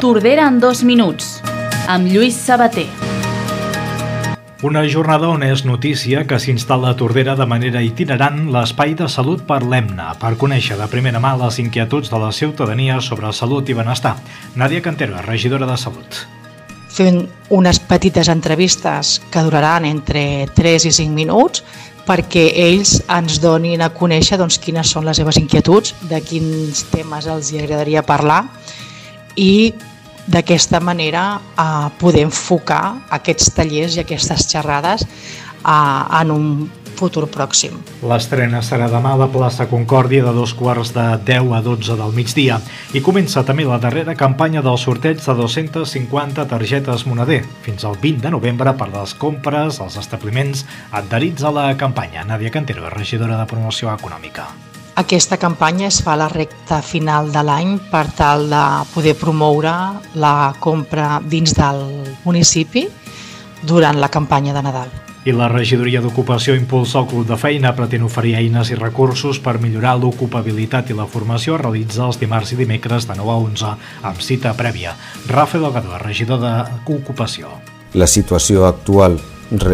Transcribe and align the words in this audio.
Tordera 0.00 0.46
en 0.46 0.60
dos 0.60 0.84
minuts, 0.86 1.40
amb 1.90 2.06
Lluís 2.06 2.36
Sabater. 2.38 2.86
Una 4.62 4.84
jornada 4.86 5.26
on 5.26 5.42
és 5.42 5.64
notícia 5.66 6.20
que 6.22 6.38
s'instal·la 6.38 6.92
a 6.92 6.96
Tordera 7.00 7.34
de 7.34 7.46
manera 7.50 7.82
itinerant 7.82 8.44
l'espai 8.54 8.94
de 8.94 9.08
salut 9.10 9.42
per 9.48 9.58
l'EMNA 9.64 10.12
per 10.20 10.36
conèixer 10.38 10.78
de 10.78 10.86
primera 10.92 11.18
mà 11.18 11.32
les 11.40 11.58
inquietuds 11.58 12.12
de 12.12 12.20
la 12.22 12.30
ciutadania 12.30 13.00
sobre 13.02 13.32
salut 13.34 13.66
i 13.66 13.74
benestar. 13.74 14.14
Nàdia 14.54 14.84
Cantero, 14.86 15.18
regidora 15.26 15.66
de 15.66 15.74
Salut. 15.76 16.22
Fent 16.94 17.24
unes 17.50 17.82
petites 17.82 18.30
entrevistes 18.30 19.16
que 19.32 19.42
duraran 19.42 19.84
entre 19.84 20.46
3 20.54 20.86
i 20.92 20.94
5 20.94 21.10
minuts 21.10 21.66
perquè 22.06 22.52
ells 22.54 23.00
ens 23.10 23.42
donin 23.42 23.82
a 23.82 23.90
conèixer 23.90 24.38
doncs, 24.38 24.62
quines 24.62 24.94
són 24.94 25.10
les 25.10 25.18
seves 25.18 25.42
inquietuds, 25.42 25.96
de 26.06 26.22
quins 26.22 26.86
temes 26.94 27.26
els 27.26 27.50
hi 27.50 27.64
agradaria 27.64 28.06
parlar 28.06 28.44
i 29.38 29.74
d'aquesta 30.28 30.80
manera 30.80 31.38
eh, 31.38 31.88
poder 32.00 32.26
enfocar 32.28 33.08
aquests 33.20 33.54
tallers 33.56 33.96
i 33.96 34.04
aquestes 34.04 34.48
xerrades 34.50 35.04
eh, 35.04 36.20
en 36.20 36.34
un 36.34 36.50
futur 36.98 37.28
pròxim. 37.30 37.76
L'estrena 38.10 38.60
serà 38.66 38.88
demà 38.90 39.14
a 39.14 39.20
la 39.20 39.28
plaça 39.30 39.68
Concòrdia 39.70 40.24
de 40.26 40.34
dos 40.34 40.54
quarts 40.58 40.92
de 40.96 41.06
10 41.28 41.52
a 41.54 41.60
12 41.62 41.98
del 42.00 42.14
migdia 42.16 42.58
i 42.96 43.02
comença 43.04 43.44
també 43.46 43.66
la 43.68 43.78
darrera 43.82 44.16
campanya 44.18 44.64
del 44.66 44.80
sorteig 44.82 45.22
de 45.22 45.36
250 45.40 46.48
targetes 46.50 47.06
moneder 47.06 47.44
fins 47.66 47.86
al 47.86 47.98
20 48.02 48.24
de 48.26 48.34
novembre 48.34 48.74
per 48.78 48.90
les 48.94 49.14
compres 49.14 49.78
als 49.84 49.98
establiments 50.00 50.66
adherits 50.90 51.44
a 51.44 51.54
la 51.54 51.68
campanya. 51.78 52.26
Nàdia 52.26 52.50
Cantero, 52.50 52.90
regidora 52.90 53.38
de 53.38 53.46
Promoció 53.46 53.94
Econòmica. 53.94 54.50
Aquesta 54.98 55.36
campanya 55.38 55.86
es 55.86 56.00
fa 56.02 56.16
a 56.16 56.18
la 56.18 56.26
recta 56.26 56.80
final 56.82 57.28
de 57.30 57.38
l'any 57.46 57.76
per 57.86 58.08
tal 58.18 58.48
de 58.50 58.62
poder 58.90 59.12
promoure 59.14 59.70
la 60.18 60.50
compra 60.58 61.20
dins 61.22 61.52
del 61.54 61.84
municipi 62.24 62.82
durant 63.62 64.00
la 64.02 64.08
campanya 64.10 64.56
de 64.56 64.62
Nadal. 64.66 64.90
I 65.22 65.30
la 65.38 65.46
regidoria 65.52 66.02
d'ocupació 66.02 66.56
impulsa 66.58 66.98
el 66.98 67.06
Club 67.12 67.28
de 67.28 67.38
Feina 67.38 67.70
pretén 67.78 68.02
oferir 68.02 68.34
eines 68.40 68.72
i 68.74 68.78
recursos 68.80 69.38
per 69.38 69.60
millorar 69.62 69.94
l'ocupabilitat 70.00 70.90
i 70.90 70.98
la 70.98 71.06
formació 71.06 71.54
a 71.54 71.62
realitzar 71.62 72.08
els 72.08 72.18
dimarts 72.18 72.56
i 72.56 72.58
dimecres 72.58 73.06
de 73.06 73.14
9 73.20 73.30
a 73.30 73.38
11 73.44 73.70
amb 74.10 74.18
cita 74.18 74.56
prèvia. 74.58 74.96
Rafael 75.30 75.62
Delgado, 75.68 75.94
regidor 76.02 76.42
d'Ocupació. 76.42 77.54
La 77.94 78.10
situació 78.10 78.66
actual 78.66 79.20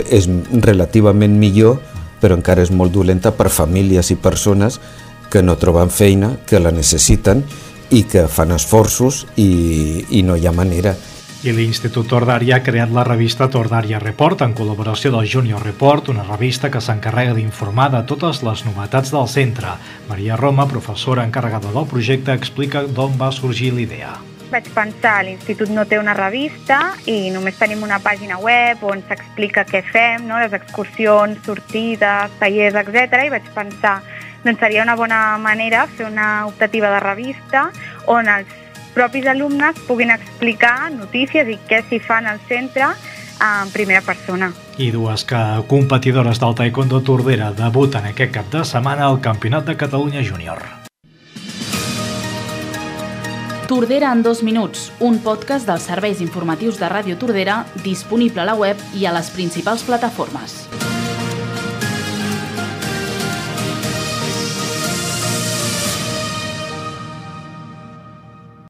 és 0.04 0.28
relativament 0.60 1.40
millor, 1.40 1.80
però 2.20 2.36
encara 2.36 2.60
és 2.60 2.70
molt 2.72 2.92
dolenta 2.92 3.32
per 3.32 3.48
famílies 3.52 4.12
i 4.12 4.20
persones 4.20 4.78
que 5.34 5.42
no 5.42 5.56
troben 5.58 5.90
feina, 5.90 6.36
que 6.46 6.60
la 6.62 6.70
necessiten 6.70 7.40
i 7.90 8.04
que 8.06 8.28
fan 8.30 8.54
esforços 8.54 9.24
i, 9.34 10.06
i 10.14 10.22
no 10.22 10.36
hi 10.38 10.46
ha 10.46 10.52
manera. 10.54 10.92
I 11.44 11.52
l'Institut 11.52 12.06
Tordària 12.08 12.56
ha 12.56 12.64
creat 12.64 12.92
la 12.94 13.02
revista 13.04 13.48
Tordària 13.52 13.98
Report 14.00 14.44
en 14.46 14.54
col·laboració 14.56 15.10
del 15.12 15.26
Junior 15.28 15.60
Report, 15.66 16.12
una 16.14 16.22
revista 16.28 16.70
que 16.70 16.80
s'encarrega 16.80 17.34
d'informar 17.34 17.88
de 17.96 18.04
totes 18.08 18.44
les 18.46 18.62
novetats 18.64 19.10
del 19.12 19.26
centre. 19.28 19.74
Maria 20.08 20.38
Roma, 20.38 20.68
professora 20.70 21.26
encarregada 21.26 21.74
del 21.74 21.90
projecte, 21.90 22.32
explica 22.32 22.86
d'on 22.86 23.18
va 23.18 23.32
sorgir 23.34 23.74
l'idea 23.74 24.14
vaig 24.54 24.68
pensar, 24.70 25.24
l'institut 25.26 25.70
no 25.74 25.82
té 25.88 25.98
una 25.98 26.12
revista 26.14 26.78
i 27.10 27.30
només 27.34 27.56
tenim 27.58 27.82
una 27.82 27.98
pàgina 28.02 28.36
web 28.38 28.84
on 28.86 29.00
s'explica 29.08 29.64
què 29.66 29.80
fem, 29.88 30.28
no? 30.28 30.38
les 30.38 30.54
excursions, 30.54 31.40
sortides, 31.46 32.36
tallers, 32.38 32.78
etc. 32.84 33.24
I 33.26 33.32
vaig 33.34 33.48
pensar, 33.56 33.96
doncs 34.44 34.60
seria 34.60 34.84
una 34.84 34.96
bona 34.96 35.38
manera 35.38 35.86
fer 35.86 36.06
una 36.06 36.46
optativa 36.46 36.92
de 36.92 37.00
revista 37.00 37.70
on 38.06 38.28
els 38.28 38.60
propis 38.94 39.26
alumnes 39.26 39.80
puguin 39.88 40.12
explicar 40.14 40.92
notícies 40.94 41.48
i 41.50 41.58
què 41.68 41.82
s'hi 41.88 41.98
fan 41.98 42.28
al 42.30 42.38
centre 42.48 42.92
en 43.40 43.72
primera 43.74 44.00
persona. 44.06 44.52
I 44.78 44.90
dues 44.94 45.24
que 45.26 45.40
competidores 45.68 46.40
del 46.40 46.54
Taekwondo 46.54 47.02
Tordera 47.02 47.50
debuten 47.52 48.06
aquest 48.10 48.32
cap 48.38 48.50
de 48.52 48.64
setmana 48.64 49.08
al 49.10 49.20
Campionat 49.20 49.66
de 49.66 49.76
Catalunya 49.76 50.22
Júnior. 50.22 50.62
Tordera 53.68 54.12
en 54.12 54.22
dos 54.22 54.42
minuts, 54.42 54.92
un 55.00 55.18
podcast 55.24 55.66
dels 55.66 55.86
serveis 55.88 56.20
informatius 56.20 56.76
de 56.78 56.90
Ràdio 56.92 57.16
Tordera 57.18 57.62
disponible 57.82 58.44
a 58.44 58.50
la 58.50 58.58
web 58.60 58.76
i 58.94 59.06
a 59.08 59.14
les 59.16 59.32
principals 59.32 59.86
plataformes. 59.88 60.64